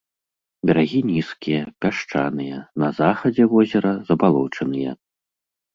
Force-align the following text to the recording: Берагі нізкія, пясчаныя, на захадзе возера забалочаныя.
Берагі 0.69 1.01
нізкія, 1.09 1.61
пясчаныя, 1.83 2.57
на 2.85 2.89
захадзе 3.01 3.43
возера 3.53 3.91
забалочаныя. 4.11 4.91